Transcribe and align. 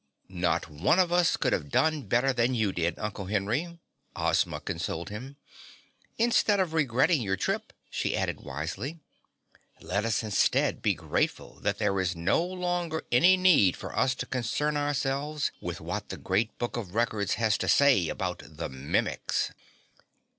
"Not 0.29 0.67
one 0.67 0.97
of 0.97 1.11
us 1.11 1.37
could 1.37 1.53
have 1.53 1.69
done 1.69 2.07
better 2.07 2.33
than 2.33 2.55
you 2.55 2.73
did, 2.73 2.97
Uncle 2.97 3.25
Henry," 3.27 3.77
Ozma 4.15 4.59
consoled 4.59 5.09
him. 5.09 5.37
"Instead 6.17 6.59
of 6.59 6.73
regretting 6.73 7.21
your 7.21 7.37
trip," 7.37 7.71
she 7.87 8.17
added 8.17 8.39
wisely, 8.41 8.97
"let 9.79 10.03
us 10.03 10.23
instead 10.23 10.81
be 10.81 10.95
grateful 10.95 11.59
that 11.59 11.77
there 11.77 11.99
is 11.99 12.15
no 12.15 12.43
longer 12.43 13.03
any 13.11 13.37
need 13.37 13.77
for 13.77 13.95
us 13.95 14.15
to 14.15 14.25
concern 14.25 14.75
ourselves 14.75 15.51
with 15.61 15.79
what 15.79 16.09
the 16.09 16.17
Great 16.17 16.57
Book 16.57 16.77
of 16.77 16.95
Records 16.95 17.35
has 17.35 17.55
to 17.59 17.67
say 17.67 18.09
about 18.09 18.41
the 18.43 18.69
Mimics." 18.69 19.51